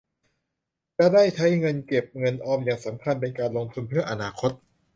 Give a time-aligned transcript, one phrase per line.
[0.97, 4.51] จะได้ใช้เงินเก็บเงินออมอย่างสำคัญเป็นการลงทุนเพื่ออนาคต